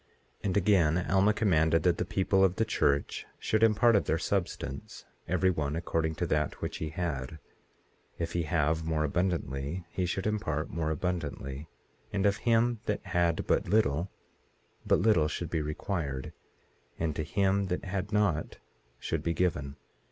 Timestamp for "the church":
2.55-3.27